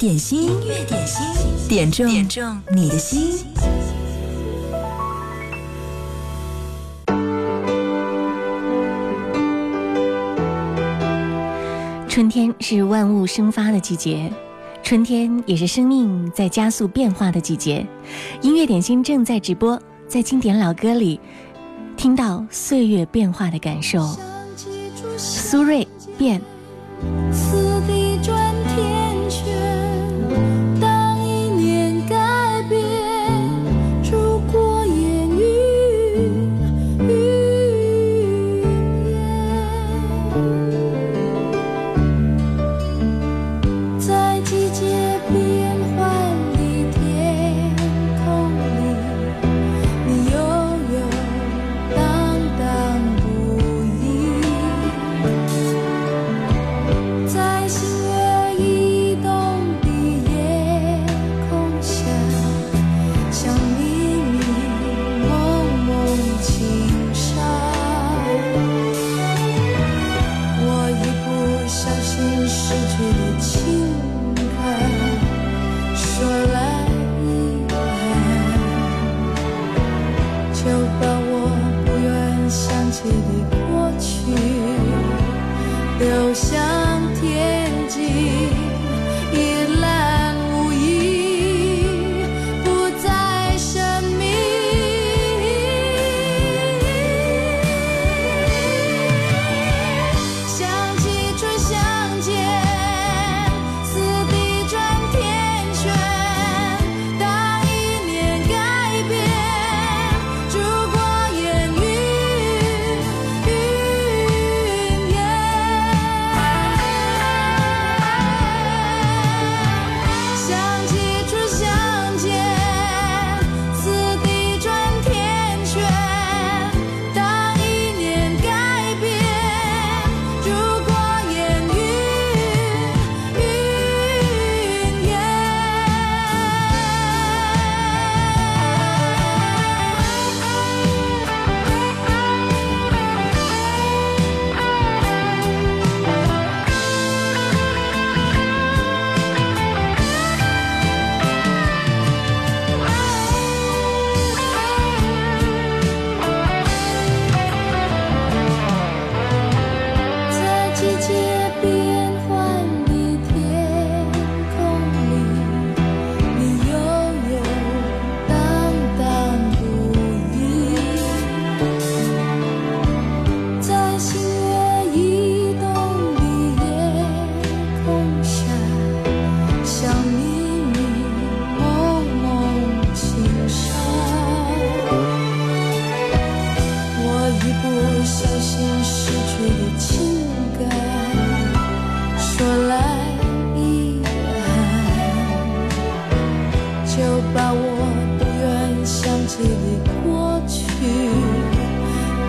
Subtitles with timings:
[0.00, 3.44] 点心，音乐点心，点中点中你的心。
[12.08, 14.32] 春天是万物生发的季节，
[14.82, 17.86] 春天也是生命在加速变化的季节。
[18.40, 19.78] 音乐点心正在直播，
[20.08, 21.20] 在经典老歌里
[21.98, 24.16] 听到岁月变化的感受。
[25.18, 25.86] 苏芮
[26.16, 26.40] 变。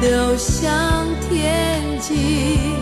[0.02, 2.81] 流向天际。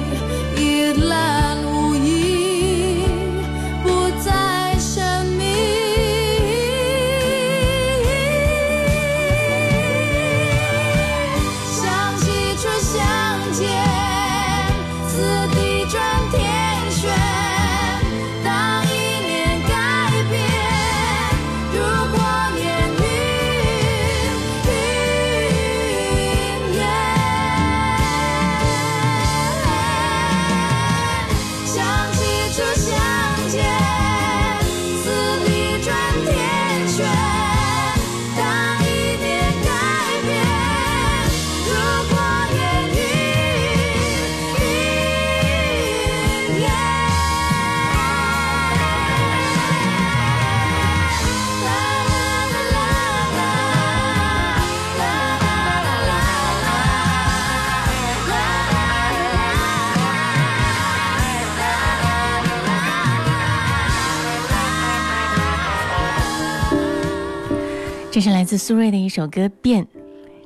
[68.20, 69.86] 这是来自苏芮的一首歌《变》。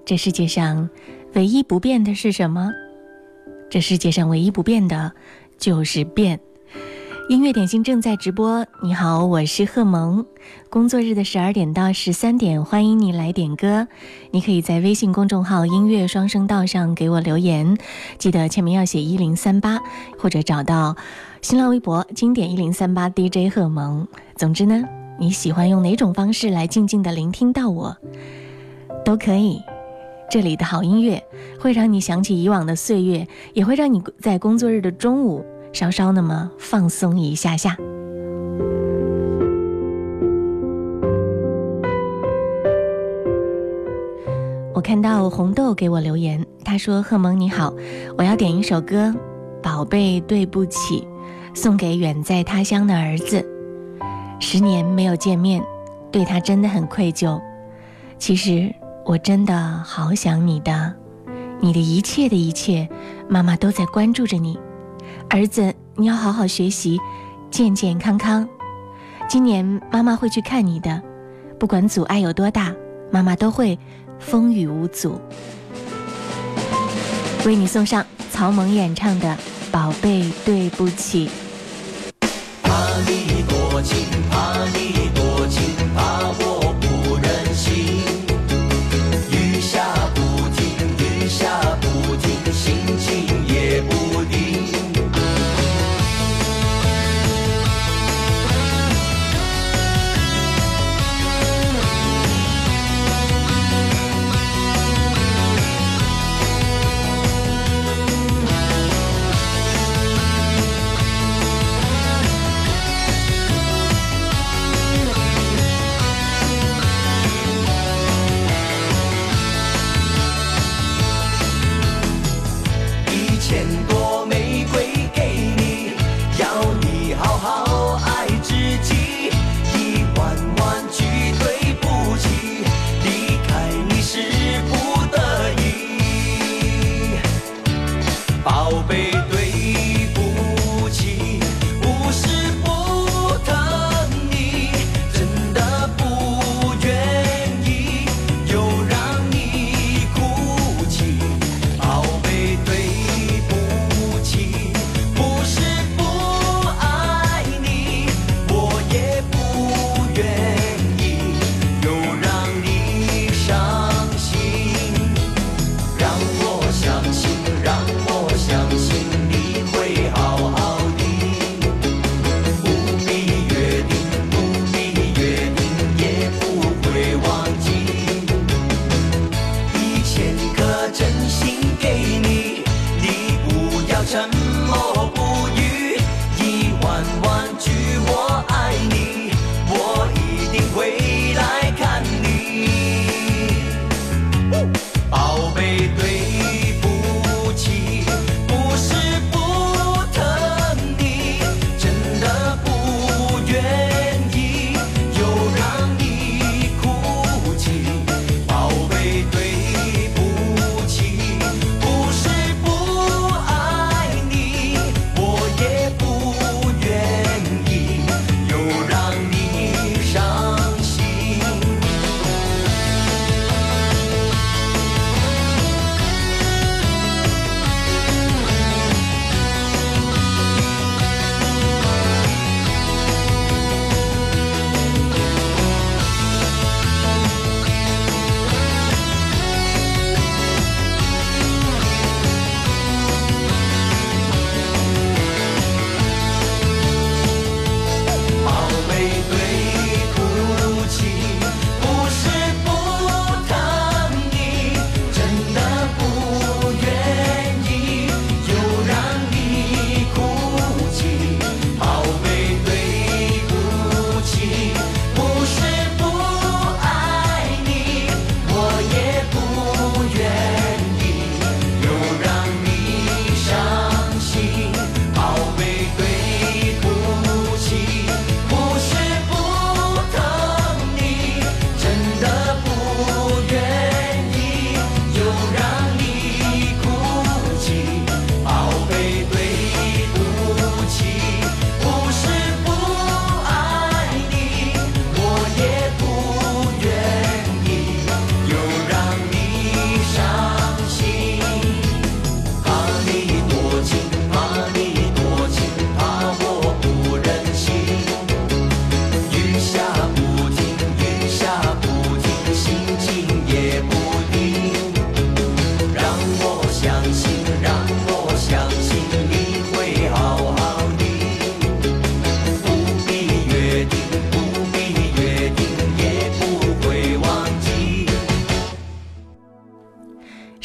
[0.06, 0.92] 这世界上
[1.34, 2.72] 唯一不变的是什么？
[3.68, 5.12] 这世界上唯一不变的
[5.58, 6.40] 就是变。
[7.30, 8.64] 音乐点心正在直播。
[8.84, 10.24] 你好，我是贺萌。
[10.70, 13.88] 工作日的十二点到十三点，欢迎你来点歌。
[14.30, 17.76] 你可以在微信公众号“音乐双声道”上给我留言，
[18.20, 19.80] 记得签名要写“一零三八”，
[20.20, 20.96] 或者找到
[21.42, 24.08] 新浪微博“经典一零三八 DJ 贺萌”。
[24.38, 24.84] 总之呢。
[25.20, 27.96] 你喜欢用哪种方式来静静的聆听到我，
[29.06, 29.62] 都可以。
[30.30, 31.24] 这里的好音乐
[31.60, 35.46] 会让你想起以往的岁月，也会让你在工作日的中午。
[35.72, 37.76] 稍稍那么放松一下下。
[44.76, 47.74] 我看到红豆给我留言，他说：“贺蒙你好，
[48.18, 49.08] 我要点一首歌，
[49.62, 51.08] 《宝贝对不起》，
[51.60, 53.44] 送给远在他乡的儿子。
[54.46, 55.64] 十年没有见面，
[56.12, 57.42] 对他真的很愧疚。
[58.20, 58.72] 其实
[59.06, 60.94] 我真的好想你的，
[61.62, 62.88] 你的一切的一切，
[63.30, 64.60] 妈妈都在关注着你。”
[65.32, 67.00] 儿子，你要好好学习，
[67.50, 68.48] 健健康康。
[69.30, 71.02] 今年妈妈会去看你的，
[71.58, 72.76] 不管阻碍有多大，
[73.10, 73.80] 妈妈都会
[74.20, 75.22] 风雨无阻。
[77.46, 79.38] 为你送上曹萌演唱的
[79.72, 81.30] 《宝贝对不起》。
[82.62, 84.13] 怕你多情，
[84.66, 85.23] 怕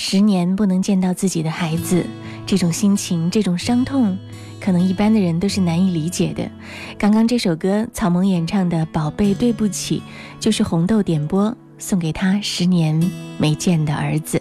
[0.01, 2.07] 十年不能见到自己的孩子，
[2.47, 4.17] 这种心情，这种伤痛，
[4.61, 6.49] 可能一般的人都是难以理解的。
[6.97, 9.99] 刚刚这首歌，草蜢演唱的《宝贝对不起》，
[10.39, 14.41] 就是红豆点播送给他十年没见的儿子。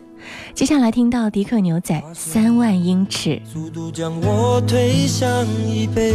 [0.54, 3.42] 接下来听到迪克牛仔《三万英尺》。
[3.52, 5.28] 速度将我推向
[5.68, 6.14] 椅背，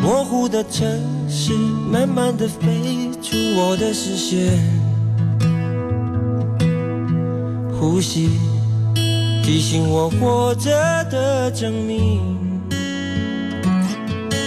[0.00, 0.88] 模糊的城
[1.28, 1.52] 市
[1.90, 4.56] 慢慢的飞出我的视线，
[7.78, 8.30] 呼吸
[9.42, 10.70] 提醒我活着
[11.10, 12.36] 的证明。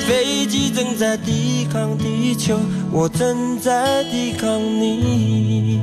[0.08, 2.60] 飞机正在抵抗地球，
[2.92, 5.80] 我正在抵抗你。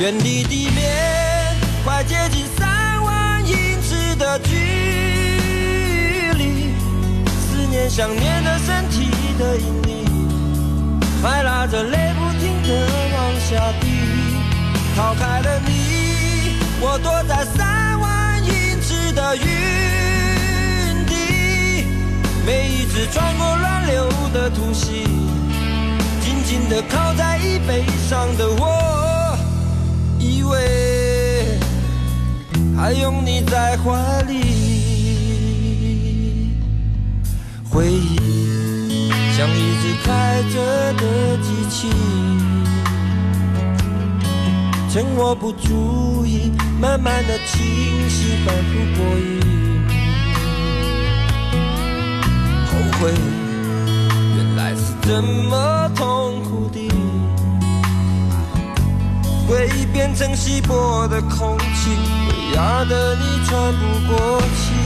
[0.00, 4.56] 远离地面，快接近三万英尺的距
[6.36, 6.74] 离。
[7.28, 10.04] 思念想念的身体的引力，
[11.22, 14.01] 还拉着泪不停的往下滴。
[14.94, 19.42] 逃开了你，我躲在三万英尺的云
[21.06, 21.86] 底。
[22.46, 25.04] 每一次穿过乱流的突袭，
[26.20, 29.36] 紧紧地靠在椅背上的我。
[30.18, 31.58] 以为
[32.76, 34.40] 还拥你在怀里，
[37.68, 41.90] 回忆像一直开着的机器，
[44.92, 47.64] 趁我不注意，慢慢的清
[48.10, 49.40] 晰，反复过瘾。
[52.66, 53.10] 后悔，
[54.36, 56.90] 原来是这么痛苦的。
[59.48, 61.96] 回忆变成稀薄的空气，
[62.28, 64.81] 会压得你喘不过气。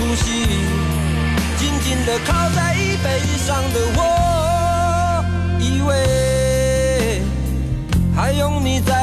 [0.00, 0.46] 突袭，
[1.58, 4.00] 紧紧地靠在椅背上的我，
[5.60, 7.20] 以为
[8.16, 8.94] 还拥你在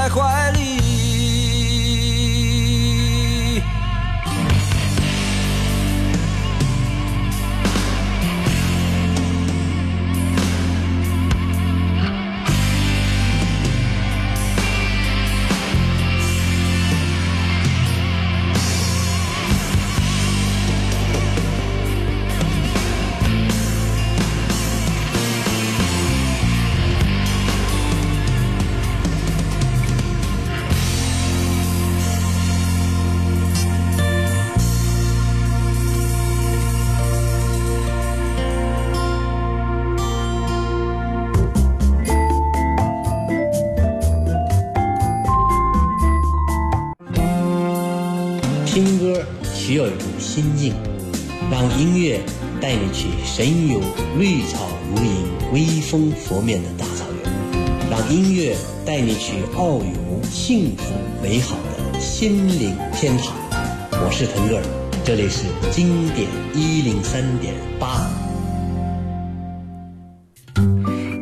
[50.38, 50.72] 心境，
[51.50, 52.22] 让音乐
[52.62, 53.80] 带你去神游
[54.20, 55.12] 绿草如茵、
[55.52, 63.34] 微风拂面的大草原，让音乐带你去遨游幸福美好的心灵天堂。
[63.94, 64.64] 我是腾格尔，
[65.04, 68.08] 这里是经典一零三点八。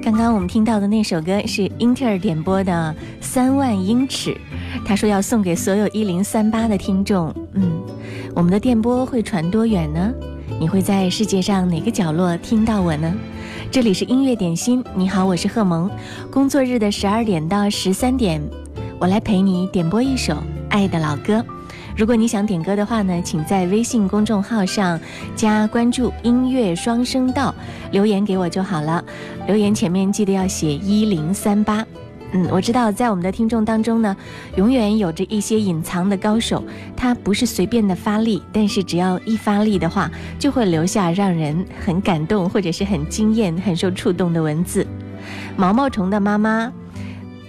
[0.03, 2.93] 刚刚我们听到的那首歌是英特尔点播的
[3.25, 4.31] 《三万英尺》，
[4.85, 7.33] 他说要送给所有一零三八的听众。
[7.53, 7.81] 嗯，
[8.35, 10.13] 我们的电波会传多远呢？
[10.59, 13.13] 你会在世界上哪个角落听到我呢？
[13.71, 15.89] 这里是音乐点心，你好，我是贺萌。
[16.29, 18.41] 工作日的十二点到十三点，
[18.99, 20.35] 我来陪你点播一首
[20.69, 21.41] 爱的老歌。
[21.95, 24.99] 如果你想点歌的话呢，请在微信公众号上
[25.33, 27.55] 加关注“音乐双声道”，
[27.91, 29.01] 留言给我就好了。
[29.47, 31.85] 留言前面记得要写一零三八。
[32.35, 34.13] 嗯，我知道在我们的听众当中呢，
[34.57, 36.61] 永远有着一些隐藏的高手，
[36.93, 44.85] 他不是随便的发力，但是只要一发力的话，就会留下让人很感动或者是很惊艳、很受触动的文字。
[45.55, 46.73] 毛毛虫的妈妈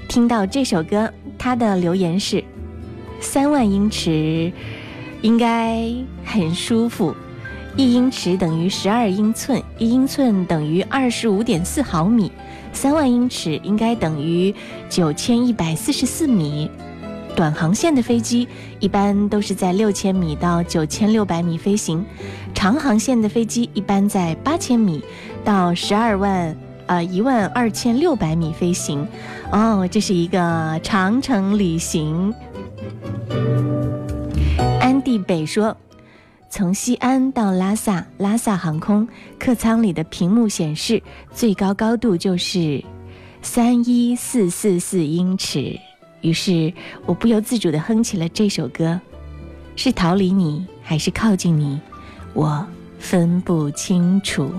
[0.08, 2.44] 听到这首歌，她的留言是。
[3.18, 4.52] 三万英尺
[5.20, 5.90] 应该
[6.24, 7.12] 很舒服，
[7.74, 12.30] 一英尺等于十二英寸，一英寸等于二十五点四毫米，
[12.76, 14.54] 三万英尺应该等于
[14.90, 16.70] 九千一百四十四米。
[17.34, 18.46] 短航线的飞机
[18.80, 22.04] 一般都是在六千米到九千六百米飞行，
[22.54, 25.02] 长航线的飞机一般在八千米
[25.42, 26.56] 到十二万
[26.86, 29.06] 呃一万二千六百米飞行。
[29.52, 32.32] 哦，这是一个长程旅行。
[34.80, 35.76] 安地北说
[36.48, 39.06] ：“从西安到拉萨，拉萨航空
[39.38, 42.82] 客舱里的屏幕显示最高高度就是
[43.42, 45.78] 三一四四四英尺。”
[46.22, 46.72] 于是
[47.04, 49.00] 我不由自主地哼起了这首歌
[49.76, 51.78] ：“是逃离你，还是靠近你？
[52.32, 52.66] 我
[52.98, 54.50] 分不清楚。”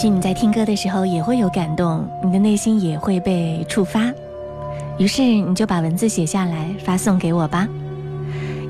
[0.00, 4.12] 许你在听歌的时候也会有感动，你的内心也会被触发，
[4.96, 7.66] 于是你就把文字写下来发送给我吧。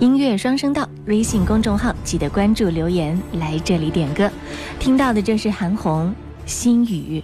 [0.01, 4.31] 音乐双声道微信公众号记得关注留言来这里点歌，
[4.81, 6.11] 听到的正是韩红
[6.47, 7.23] 心语。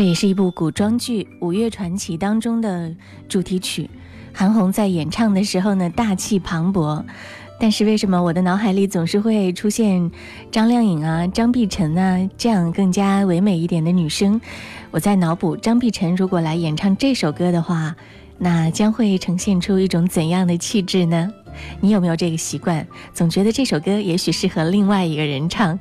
[0.00, 2.90] 这也是一部古装剧《五岳传奇》当中的
[3.28, 3.90] 主题曲。
[4.32, 7.04] 韩红在演唱的时候呢，大气磅礴。
[7.60, 10.10] 但是为什么我的脑海里总是会出现
[10.50, 14.40] 张靓颖啊、张碧晨啊这样更加唯美一点的女生？
[14.90, 17.94] 我在脑补张碧晨如果来演唱这首歌的话，
[18.38, 21.30] 那将会呈现出一种怎样的气质呢？
[21.82, 22.86] 你有没有这个习惯？
[23.12, 25.78] 总觉得这首歌也许适合另外一个人唱。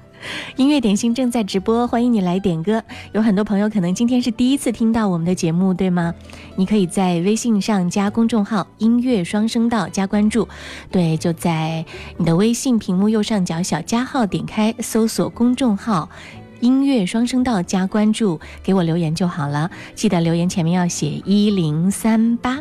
[0.55, 2.84] 音乐点心正在直播，欢迎你来点歌。
[3.12, 6.13] 有很多朋友可能今天是第一次听到我们的节目，对吗？
[6.55, 10.47] 你可以在微信上加公众号“音乐双声道”加关注，
[10.91, 11.86] 对，就在
[12.17, 16.10] 你的微信屏幕右上角小加号点开，搜索公众号
[16.60, 19.71] “音乐双声道”加关注，给我留言就好了。
[19.95, 22.60] 记得留言前面要写一零三八。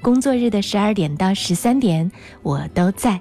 [0.00, 2.10] 工作日的十二点到十三点，
[2.42, 3.20] 我都在。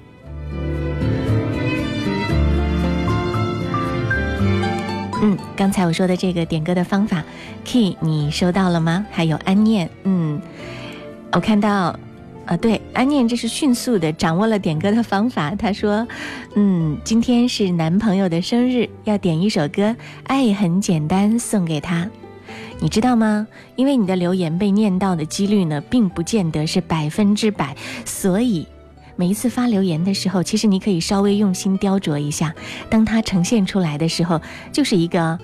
[5.26, 7.24] 嗯，刚才我说的这个点歌的方法
[7.66, 9.08] ，Key 你收到了吗？
[9.10, 10.40] 还有安念，嗯，
[11.32, 11.98] 我看到，
[12.46, 15.56] 啊，对，安念这是迅速的掌握了点歌的方法。
[15.56, 16.08] 他说，
[16.54, 19.82] 嗯，今天是男朋友的生日，要点一首歌
[20.26, 22.08] 《爱很简单》送给他。
[22.80, 23.48] 你知道吗？
[23.76, 28.68] 因为你的留言被念到的几率呢，并不见得是百分之百，所以
[29.16, 32.54] 每一次发留言的时候，其实你可以稍微用心雕琢一下，
[32.90, 35.40] 当它呈现出来的时候，就是一个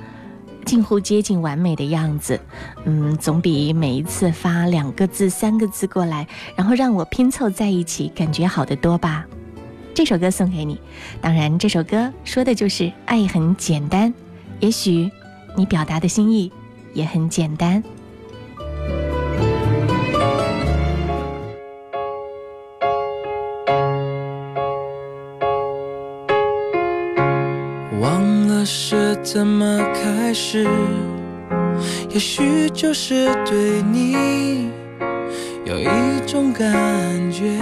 [0.66, 2.40] 近乎接近完美的样子。
[2.86, 9.26] 嗯，总比每一次发两个字、三个字过来，然后让我拼凑在一起，感觉好得多吧？
[9.94, 10.80] 这首歌送给你，
[11.22, 14.14] 当然这首歌说的就是爱很简单，
[14.60, 15.10] 也许
[15.56, 16.52] 你表达的心意。
[16.94, 17.82] 也很简单。
[29.34, 30.68] 怎么开始，
[32.10, 34.70] 也许就是对你
[35.64, 35.88] 有一
[36.28, 36.70] 种感
[37.32, 37.58] 觉。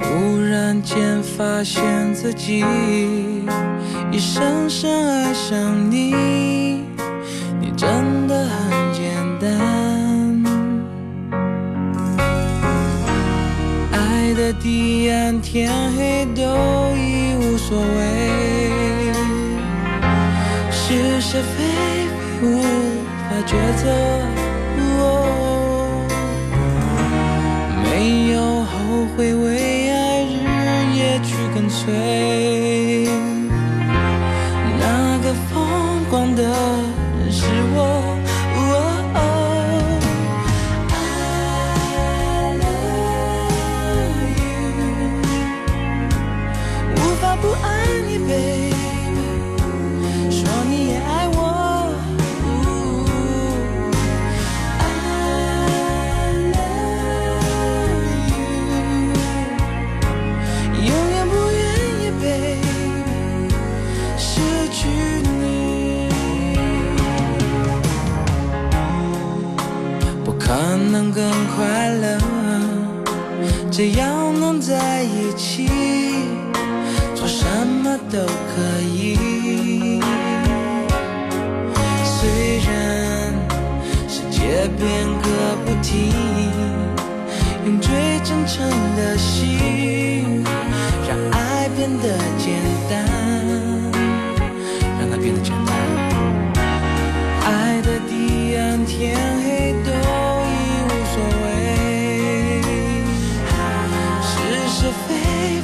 [0.00, 2.64] 忽然间发现自己
[4.10, 6.12] 已深深爱上你，
[17.68, 17.84] 所谓，
[20.70, 21.52] 是是非
[22.16, 22.62] 非无
[23.28, 23.84] 法抉择。
[25.00, 25.02] 哦
[27.84, 28.72] 没有后
[29.14, 30.34] 悔，为爱日
[30.96, 32.57] 夜去跟随。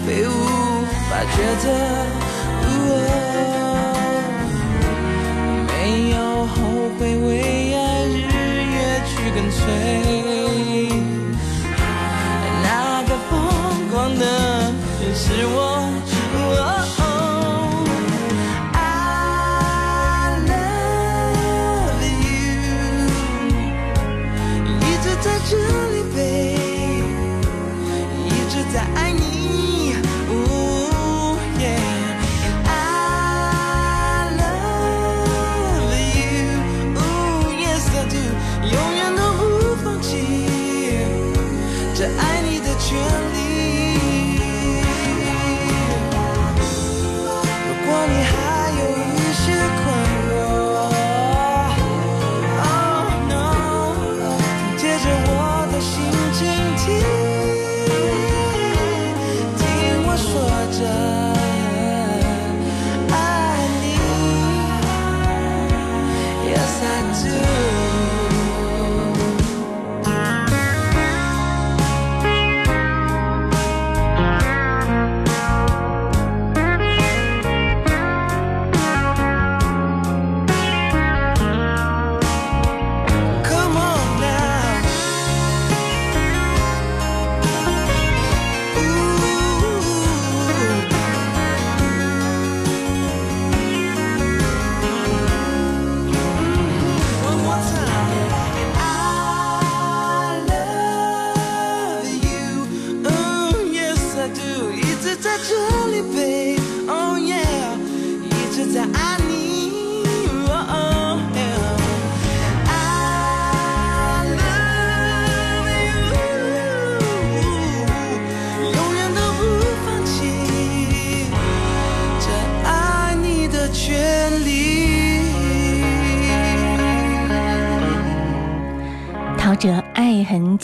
[0.07, 0.31] 被无
[1.09, 1.65] 法抉择。
[2.63, 3.74] 呜哦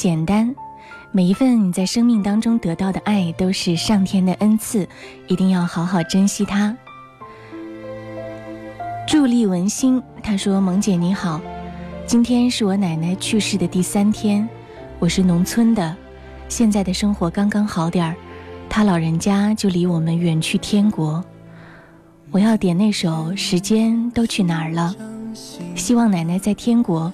[0.00, 0.56] 简单，
[1.12, 4.88] 每一份你在生命当中得到的爱都是上天的恩赐，
[5.28, 6.74] 一定要好好珍惜它。
[9.06, 11.38] 助力文心，他说：“萌姐你好，
[12.06, 14.48] 今天是我奶奶去世的第三天，
[14.98, 15.94] 我是农村的，
[16.48, 18.16] 现在的生活刚刚好点儿，
[18.70, 21.22] 她老人家就离我们远去天国。
[22.30, 24.96] 我要点那首《时间都去哪儿了》，
[25.78, 27.12] 希望奶奶在天国。”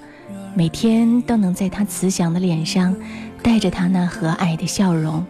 [0.57, 2.97] 每天都能在他慈祥的脸上
[3.43, 5.23] 带着他那和蔼的笑容。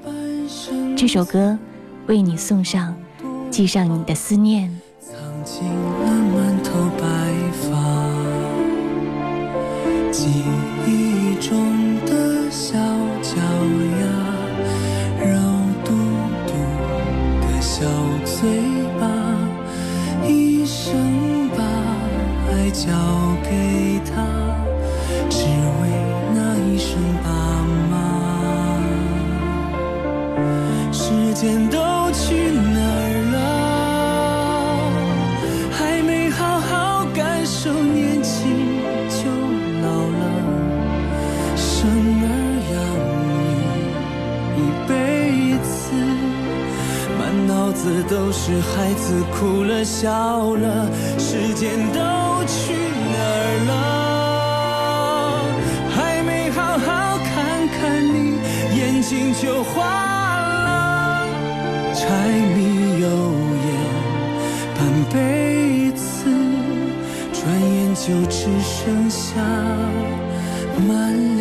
[0.97, 1.59] 这首歌
[2.07, 2.95] 为你送上，
[3.51, 4.71] 记上你的思念。
[5.01, 7.05] 藏进了满头白
[7.61, 7.75] 发，
[10.12, 10.45] 记
[10.87, 11.59] 忆中
[12.07, 12.79] 的小
[13.21, 13.37] 脚
[13.99, 14.07] 丫，
[15.27, 15.35] 肉
[15.85, 15.91] 嘟
[16.47, 16.53] 嘟
[17.43, 17.85] 的小
[18.25, 18.62] 嘴
[19.01, 19.11] 巴，
[20.25, 21.65] 一生把
[22.53, 22.87] 爱交
[23.43, 24.36] 给他。
[31.47, 31.79] 时间都
[32.11, 33.39] 去哪儿了？
[35.71, 39.31] 还没好好感受年轻就
[39.81, 40.23] 老了，
[41.57, 41.71] 生
[42.21, 42.27] 儿
[42.73, 42.75] 养
[43.23, 43.31] 女
[44.59, 44.91] 一辈
[45.63, 45.71] 子，
[47.17, 52.01] 满脑子都是孩子哭了笑了，时间都
[52.49, 53.95] 去哪儿了？
[58.75, 60.26] 眼睛就花了，
[62.07, 62.12] 柴
[62.55, 63.07] 米油
[63.66, 63.69] 盐
[64.77, 64.79] 半
[65.12, 66.31] 辈子，
[67.33, 69.42] 转眼就只剩下
[70.87, 71.36] 满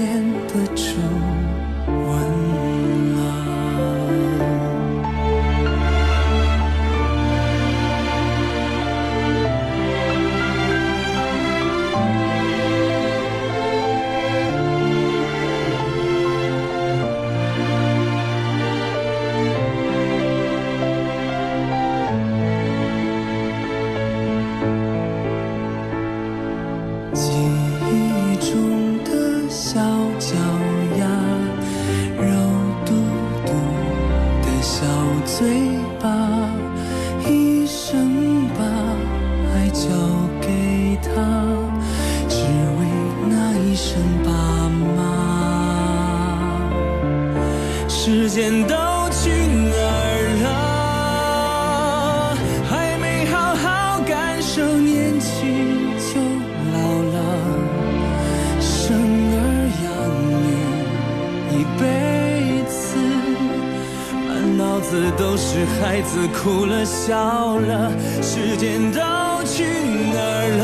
[68.56, 69.02] 时间都
[69.44, 69.66] 去
[70.14, 70.48] 哪儿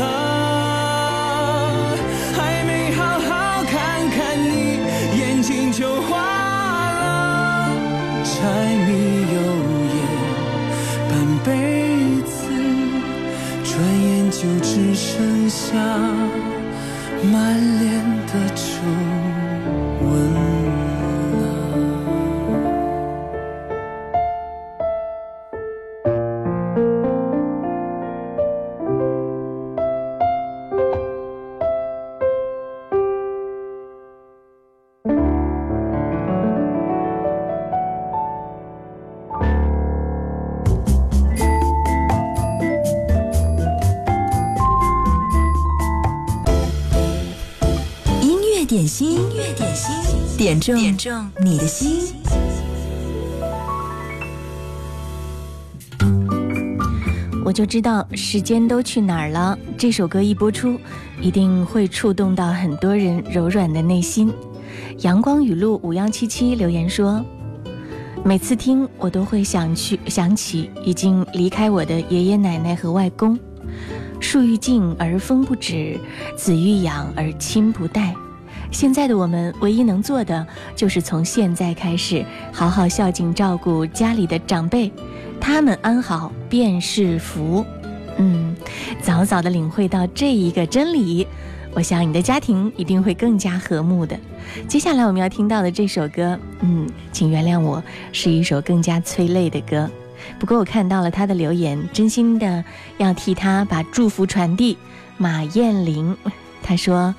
[2.32, 4.80] 还没好好看看你，
[5.20, 6.16] 眼睛就花
[6.94, 7.68] 了。
[8.24, 8.30] 柴
[8.86, 8.90] 米
[9.34, 9.36] 油
[9.92, 10.00] 盐
[11.10, 11.12] 半
[11.44, 11.46] 辈
[12.24, 12.32] 子，
[13.62, 15.76] 转眼就只剩下
[17.30, 17.36] 满
[17.78, 17.84] 脸
[50.52, 52.14] 点中点中你的心，
[57.42, 59.58] 我就知道时间都去哪儿了。
[59.78, 60.78] 这首歌一播出，
[61.22, 64.30] 一定会触动到很多人柔软的内心。
[64.98, 67.24] 阳光雨露五幺七七留言说
[68.22, 73.38] ：“每次听我都会想去想起已经离开我的爷爷奶奶和外公。
[74.20, 75.98] 树欲静而风不止，
[76.36, 78.14] 子欲养而亲不待。”
[78.72, 84.90] 现在的我们唯一能做的，就是从现在开始好好孝敬照顾家里的长辈，
[85.38, 87.64] 他们安好便是福。
[88.16, 88.56] 嗯，
[89.00, 91.26] 早早的领会到这一个真理，
[91.74, 94.18] 我想你的家庭一定会更加和睦的。
[94.66, 99.88] 接下来我们要听到的这首歌，嗯，请原谅我是一首更加催泪的歌。
[100.38, 102.64] 不过我看到了他的留言，真心的
[102.96, 104.76] 要替他把祝福传递。
[105.18, 106.16] 马艳玲，
[106.62, 107.14] 他说。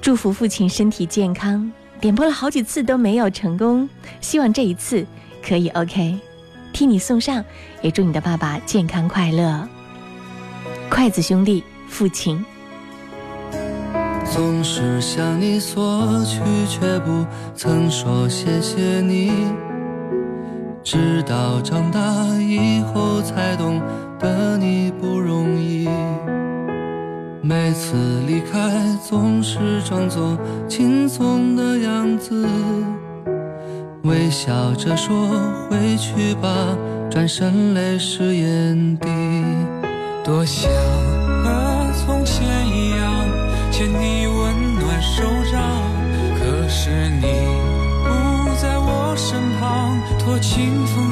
[0.00, 3.88] 祝福父亲身体健康点播了好几次都没有成功
[4.20, 5.06] 希望这一次
[5.42, 6.18] 可以 ok
[6.72, 7.44] 替你送上
[7.82, 9.68] 也祝你的爸爸健康快乐。
[10.88, 12.44] 筷子兄弟父亲。
[14.24, 19.32] 总是向你索取却不曾说谢谢你。
[20.82, 22.00] 直到长大
[22.38, 23.80] 以后才懂
[24.18, 25.88] 得你不容易。
[27.42, 28.58] 每次离开
[29.02, 32.46] 总是装作轻松的样子，
[34.02, 35.26] 微笑着说
[35.68, 36.76] 回去吧，
[37.10, 39.08] 转身泪湿眼底，
[40.22, 40.70] 多想
[41.42, 43.10] 和从前一样，
[43.70, 45.62] 牵你温暖手掌，
[46.38, 47.26] 可是你
[48.04, 51.09] 不在我身旁，托清风。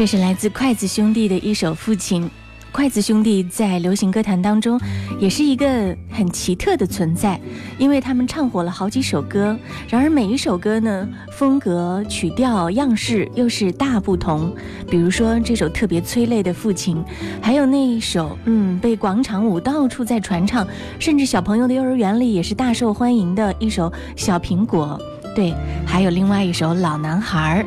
[0.00, 2.26] 这是来自筷子兄弟的一首父亲。
[2.72, 4.80] 筷子兄弟在流行歌坛当中
[5.18, 7.38] 也是一个很奇特的存在
[7.78, 9.54] 因为他们唱火了好几首歌。
[9.90, 14.56] 然而每一首歌呢风格曲调样式又是大不同。
[14.88, 17.04] 比如说这首特别催泪的父亲
[17.42, 20.66] 还有那一首嗯被广场舞到处在传唱
[20.98, 24.98] 甚至小朋友的幼儿园里也是大受欢迎的一首小苹果。
[25.34, 25.54] 对，
[25.86, 27.64] 还有另外一首《老男孩》，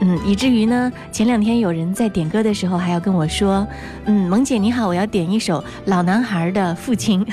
[0.00, 3.66] 嗯，以至于呢，前两天有人在点歌的时候还要跟我说，
[4.06, 7.24] 嗯，萌姐你好，我要点一首《老男孩》的父亲。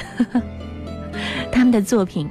[1.51, 2.29] 他们的作品，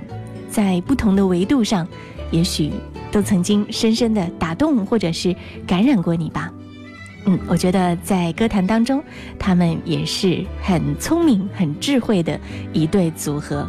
[0.49, 1.87] 在不同的维度上，
[2.31, 2.73] 也许
[3.11, 5.35] 都曾经深深的打动或者是
[5.67, 6.51] 感染过你吧。
[7.27, 9.03] 嗯，我觉得在歌坛当中，
[9.39, 12.39] 他们也是很聪明、很智慧的
[12.73, 13.69] 一对组合。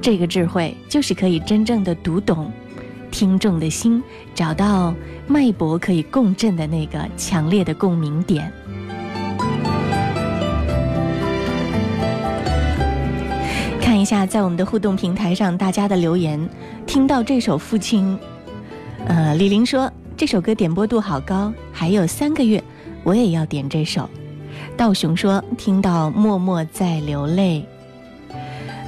[0.00, 2.50] 这个智慧就是可以真正的读懂
[3.10, 4.02] 听众的心，
[4.34, 4.94] 找到
[5.26, 8.52] 脉搏可以共振的那个强烈的共鸣点。
[13.80, 16.48] 看一下在我们的互动平台上大家的留言，
[16.86, 18.16] 听到这首《父亲》，
[19.06, 22.62] 呃，李玲说这首歌点播度好高，还有三个月，
[23.02, 24.08] 我也要点这首。
[24.76, 27.64] 道雄说听到默默在流泪，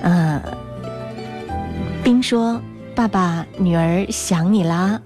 [0.03, 0.41] 呃，
[2.05, 2.61] 冰说
[3.01, 5.01] 爸爸女儿想你啦，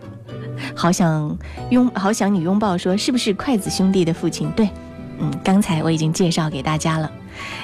[0.75, 1.39] 好想
[1.71, 4.51] 拥好想你拥抱，说是不是筷子兄弟的父亲？
[4.57, 4.69] 对，
[5.21, 7.09] 嗯，刚才我已经介绍给大家了。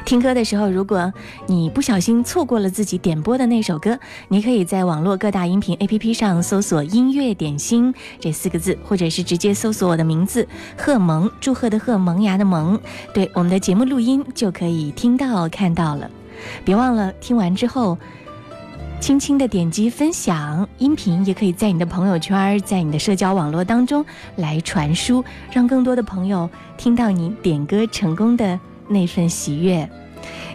[0.05, 1.12] 听歌的时候，如果
[1.49, 10.47] 你不小心错过了自己点播的那首歌，你可以在网络各大音频 APP 上搜索“音乐点心”这四个字，或者是直接搜索我的名字
[10.78, 12.78] “贺萌”，祝贺的贺，萌芽的萌，
[13.12, 16.09] 对我们的节目录音就可以听到看到了。
[16.64, 17.99] 别忘了听完之后，
[19.01, 24.05] 轻轻的点击分享音频，也可以在你的朋友圈，在你的社交网络当中
[24.36, 28.61] 来传输，让更多的朋友听到你点歌成功的。
[28.88, 29.88] 那份喜悦，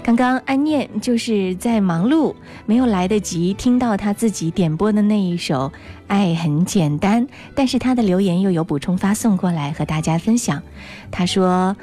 [0.04, 2.36] 刚刚安念就是在忙碌，
[2.66, 5.70] 没有来得及听到他自己点播的那一首
[6.08, 7.26] 《爱很简单》，
[7.56, 10.62] 但是他的留言又有补充发送过来和大家分享。
[11.10, 11.78] 他说：“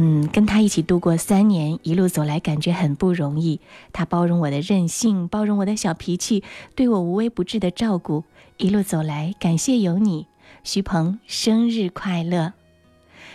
[0.00, 3.60] 嗯，跟他一起度过三年，一路走来感觉很不容易。
[3.92, 6.44] 他包容我的任性，包容我的小脾气，
[6.76, 8.22] 对我无微不至的照顾。
[8.58, 10.28] 一路走来，感谢有你，
[10.62, 12.52] 徐鹏，生日快乐！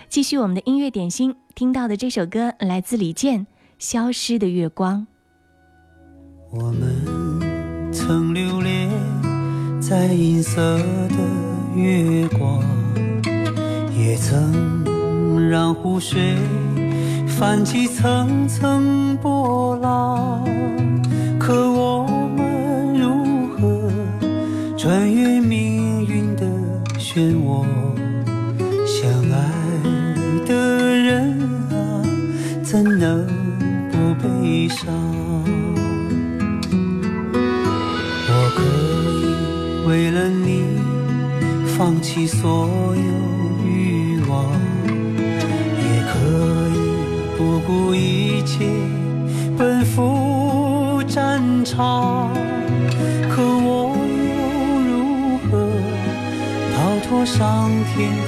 [0.07, 3.41] 继续我们的音乐点心。”听到的这首歌来自李健，
[3.77, 5.05] 《消失的月光》。
[6.57, 8.89] 我们曾留恋
[9.81, 11.17] 在银色的
[11.75, 12.63] 月光，
[13.95, 14.81] 也曾
[15.49, 16.37] 让湖水
[17.27, 20.43] 泛起层层波浪。
[21.39, 23.91] 可我们如何
[24.77, 26.45] 穿越命运的
[26.97, 27.65] 漩涡？
[28.85, 29.35] 相爱
[30.45, 30.53] 的
[30.95, 31.37] 人
[31.71, 31.75] 啊，
[32.63, 33.25] 怎能
[33.91, 34.93] 不悲伤？
[38.29, 38.61] 我可
[39.19, 40.63] 以为了你
[41.77, 43.22] 放弃所有
[47.65, 48.65] 不顾一切
[49.57, 52.29] 奔赴战场。
[53.29, 55.69] 可我又如何
[56.75, 58.23] 逃脱上天的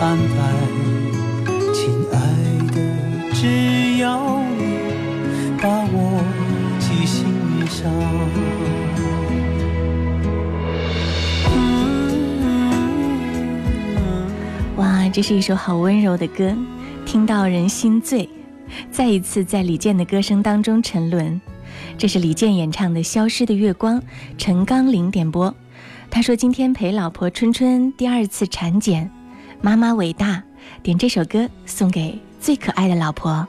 [0.00, 0.34] 安排？
[1.74, 2.16] 亲爱
[2.72, 2.76] 的，
[3.34, 4.62] 只要你
[5.60, 6.24] 把我
[6.80, 7.26] 记心
[7.66, 7.92] 上。
[14.76, 16.56] 哇，这是一首好温柔的歌，
[17.04, 18.28] 听到人心醉。
[18.90, 21.40] 再一次在李健的歌声当中沉沦。
[21.98, 24.00] 这是李健演唱的《消失的月光》，
[24.38, 25.54] 陈刚零点播。
[26.10, 29.10] 他说今天陪老婆春春第二次产检，
[29.60, 30.42] 妈妈伟大，
[30.82, 33.46] 点这首歌送给最可爱的老婆。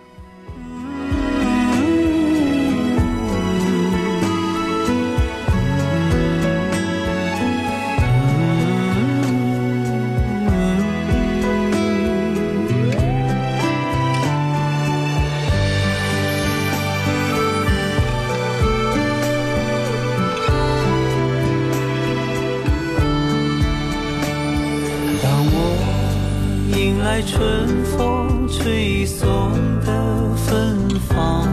[29.06, 29.52] 送
[29.82, 31.48] 的芬芳，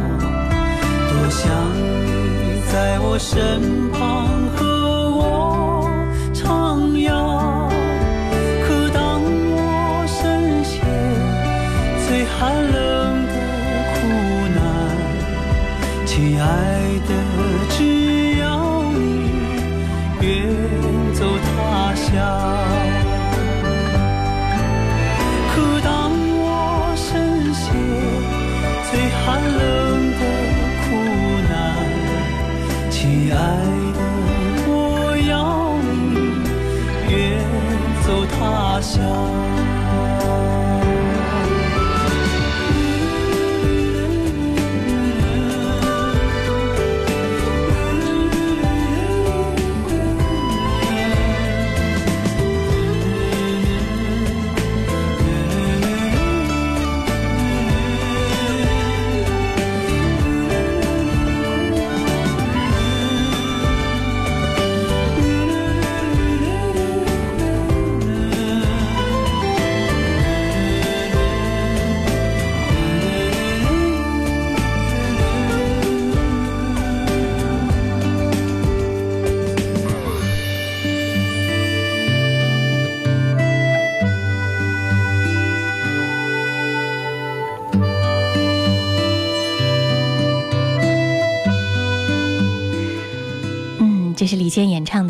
[1.08, 4.31] 多想你在我身旁。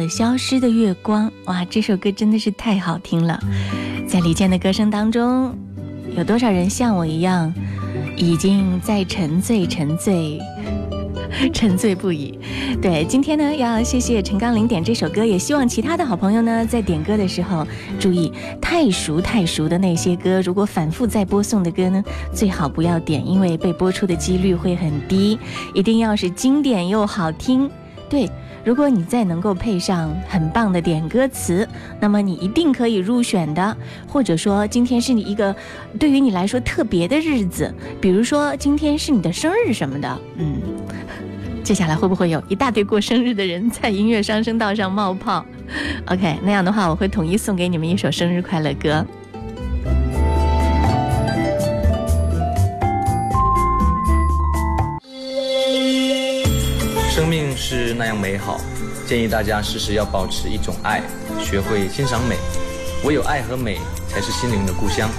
[0.08, 1.28] 《消失的月光》。
[1.46, 3.38] 哇，这首歌真的是太好听了。
[4.06, 5.56] 在李健的歌声当中，
[6.16, 7.52] 有多少人像我一样，
[8.16, 10.38] 已经在沉醉、沉醉、
[11.54, 12.38] 沉醉不已？
[12.80, 17.66] 对，今天呢，要谢谢陈刚林点这首歌，也希望其他的好朋友呢，在点歌的时候
[17.98, 22.02] 注意，太熟太熟的那些歌，如果反复再播送的歌呢，
[22.34, 25.38] 最好不要点，因为被播出的几率会很低。
[25.74, 27.70] 一定要是经典又好听。
[28.10, 28.28] 对，
[28.64, 31.68] 如果你再能够配上很棒的点歌词，
[32.00, 33.76] 那么你一定可以入选的。
[34.08, 35.54] 或者说，今天是你一个
[35.98, 40.56] 对于你来说特别的日子，比如说今天是你的生日什么的，嗯。
[41.62, 45.44] 接下来会不会有一大堆过生日的人在音乐上升道上冒泡
[46.06, 49.06] ？OK，那样的话，我会统一送给你们一首生日快乐歌。
[57.14, 58.58] 生命是那样美好，
[59.06, 61.02] 建议大家时时要保持一种爱，
[61.38, 62.36] 学会欣赏美。
[63.04, 63.76] 唯有爱和美，
[64.08, 65.10] 才是心灵的故乡。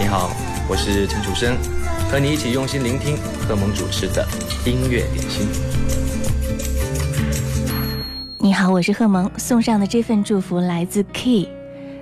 [0.00, 0.32] 你好，
[0.68, 1.56] 我是陈楚生，
[2.10, 3.16] 和你一起用心聆听
[3.46, 4.26] 贺蒙主持的
[4.66, 5.46] 音乐点心。
[8.38, 11.48] 你好，我是贺萌，送上的这份祝福来自 Key，。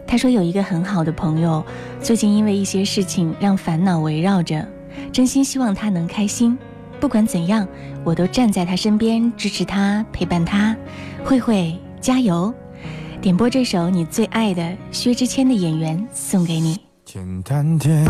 [0.06, 1.62] 他说有一个很好的朋友，
[2.00, 4.66] 最近因为一些事情让烦恼围绕着，
[5.12, 6.56] 真心希望他能开心。
[7.00, 7.66] 不管怎样，
[8.04, 10.76] 我都站在他身边，支持他，陪伴他。
[11.24, 12.52] 慧慧，加油！
[13.22, 16.78] 点播这首你最爱的薛之谦的《演员》，送给你。
[17.06, 18.04] 简单点，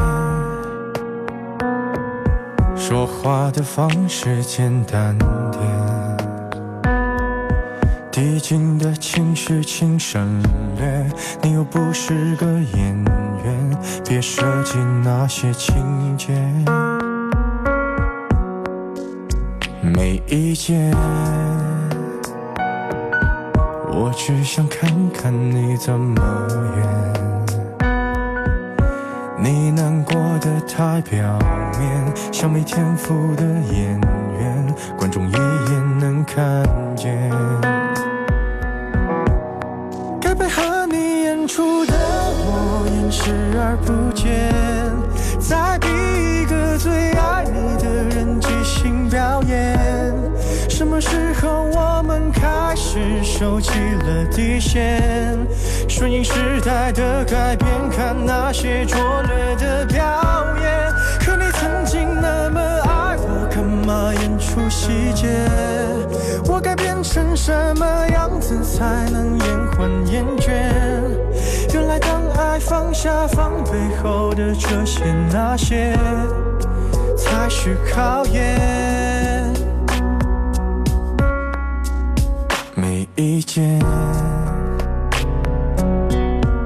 [2.76, 5.16] 说话的方式简单
[5.53, 5.62] 点，
[8.11, 10.43] 递进的情绪请省
[10.76, 11.07] 略。
[11.43, 13.05] 你又不是个演
[13.45, 15.76] 员，别设计那些情
[16.18, 16.34] 节。
[19.93, 20.91] 没意见，
[23.88, 26.22] 我只想看看你怎么
[26.76, 26.86] 演。
[29.43, 31.38] 你难过的太表
[31.78, 34.01] 面，像没天赋的演
[34.38, 36.62] 员，观众一眼能看
[36.95, 37.30] 见。
[40.20, 44.53] 该配合你演出的我演视而不见，
[45.41, 50.14] 再逼一个最爱你的人即兴表演。
[50.68, 53.72] 什么时候我们开始收起
[54.06, 55.36] 了底线？
[55.88, 56.32] 顺应时
[56.64, 60.04] 代的改变，看那些拙劣的表
[60.62, 60.92] 演。
[61.18, 65.28] 可你曾经那么爱我，干嘛演出细节？
[66.46, 69.46] 我该变成什么样子才能延
[69.76, 70.50] 缓厌倦？
[71.74, 75.92] 原来当爱放下防备后的这些那些，
[77.16, 78.99] 才是考验。
[83.21, 83.79] 意见，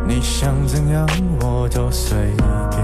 [0.06, 1.04] 你想怎样
[1.40, 2.16] 我都随
[2.70, 2.80] 便。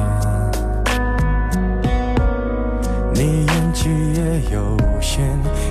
[3.14, 5.20] 你演技也有限，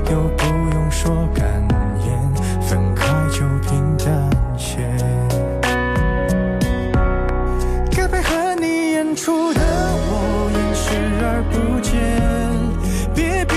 [0.10, 1.46] 又不用说感
[2.06, 4.78] 言，分开就平淡些。
[7.92, 10.86] 该配合你演出的我演视
[11.22, 11.92] 而不见，
[13.14, 13.56] 别逼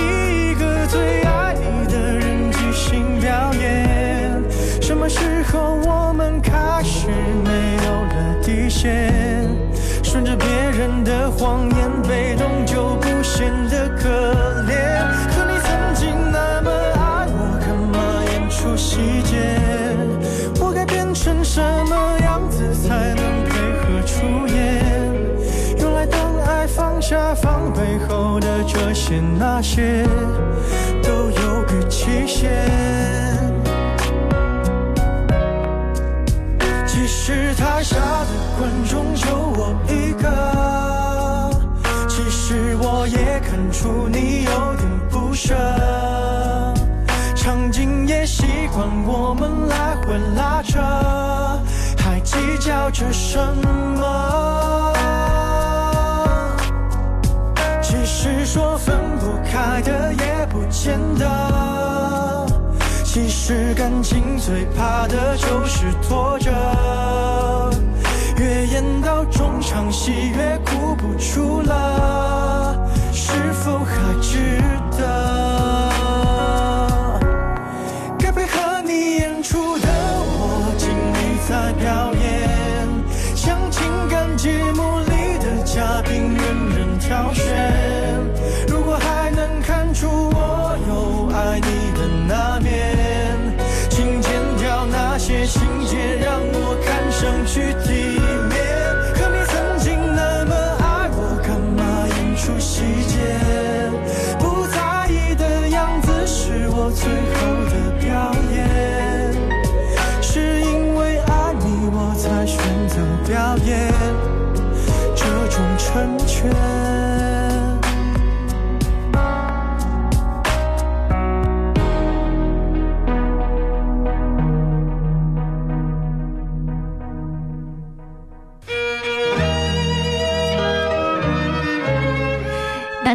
[0.51, 1.22] 一个最
[11.43, 14.09] 谎言，被动就不显得可
[14.63, 14.71] 怜。
[15.27, 17.99] 可你曾经那么爱我，干嘛
[18.31, 19.59] 演出细节？
[20.61, 24.85] 我该变成什么样子才能配合出演？
[25.79, 30.07] 原来当爱放下防备后的这些那些，
[31.03, 32.53] 都有个期限。
[36.87, 40.31] 其实台下的观众就我一个，
[42.45, 45.55] 其实我也看出你有点不舍。
[47.37, 50.81] 场景也习惯我们来回拉扯，
[51.97, 53.39] 还计较着什
[53.97, 54.93] 么？
[57.81, 62.47] 其实说分不开的也不见得。
[63.05, 66.51] 其实感情最怕的就是拖着，
[68.83, 72.77] 演到中场戏越哭不出了，
[73.13, 74.61] 是否还值
[74.99, 75.89] 得？
[78.19, 82.89] 该配合你演出的我尽力在表演，
[83.37, 86.45] 像情感节目里的嘉宾任
[86.77, 87.45] 人挑选。
[88.67, 90.09] 如果还能看出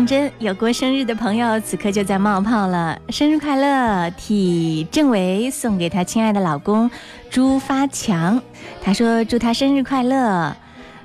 [0.08, 2.98] 真有过生日的朋友，此刻就在冒泡了。
[3.10, 4.10] 生日快乐！
[4.12, 6.90] 替郑维送给他亲爱的老公
[7.30, 8.42] 朱发强，
[8.82, 10.56] 他说祝他生日快乐。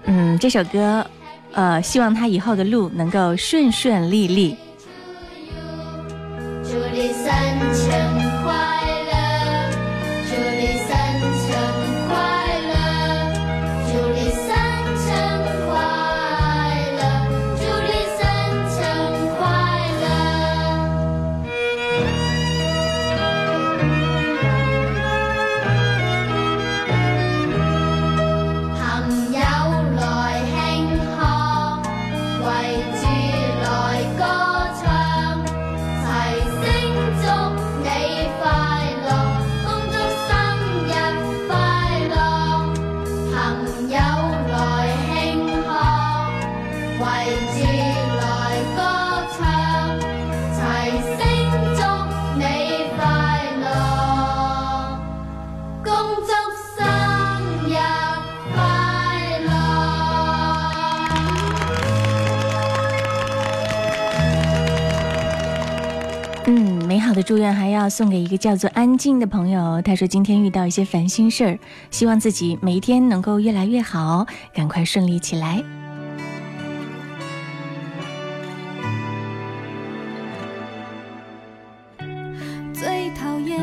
[0.05, 1.05] 嗯，这首歌，
[1.51, 4.57] 呃，希望他以后的路能够顺顺利利。
[6.63, 7.35] 祝你三
[7.75, 8.12] 千
[67.23, 69.81] 祝愿还要送给一个叫做安静的朋友。
[69.83, 71.59] 他说今天遇到一些烦心事儿，
[71.91, 75.63] 希望自己每一天能够越来越好，赶快顺利起来。
[82.73, 83.61] 最讨厌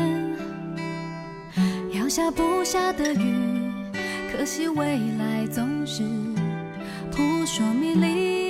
[1.92, 3.34] 要下不下的雨，
[4.32, 6.02] 可惜未来总是
[7.12, 8.40] 扑朔迷离。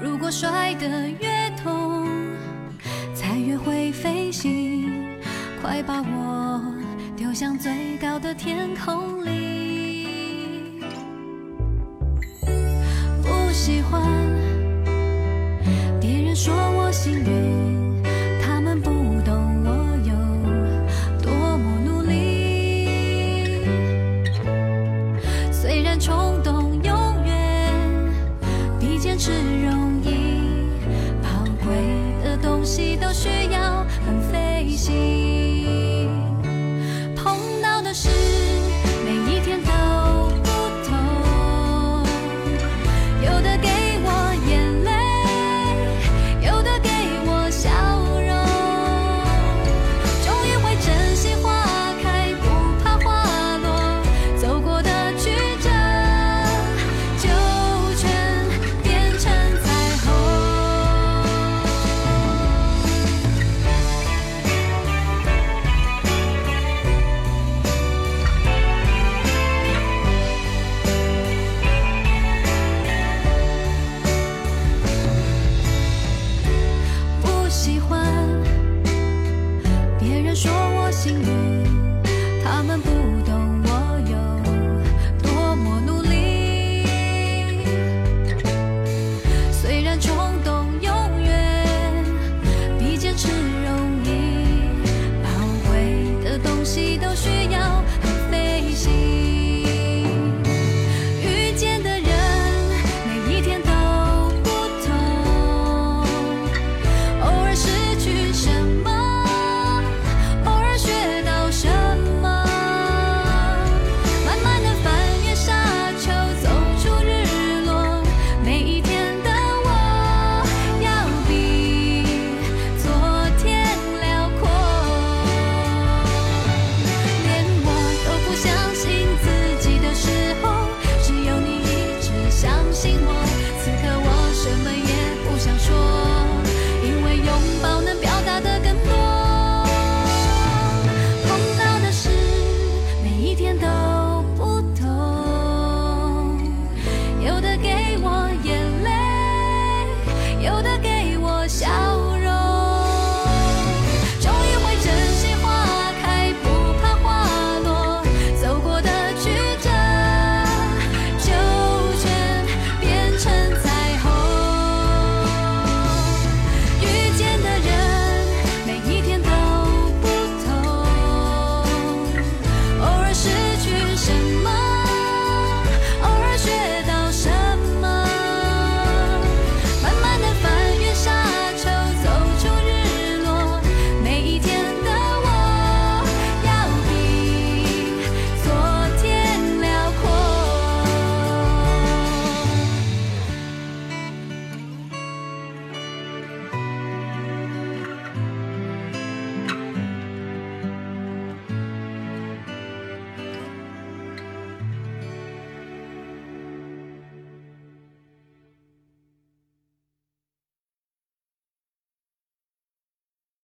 [0.00, 1.37] 如果摔得越
[5.78, 6.60] 会把我
[7.16, 9.47] 丢向最高的天空里。